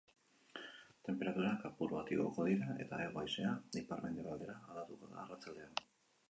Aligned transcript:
Tenperaturak 1.09 1.67
apur 1.69 1.93
bat 1.95 2.09
igoko 2.15 2.45
dira, 2.47 2.71
eta 2.85 3.03
hego 3.03 3.21
haizea 3.25 3.53
ipar-mendebaldera 3.83 4.57
aldatuko 4.71 5.13
da 5.13 5.21
arratsaldean. 5.27 5.79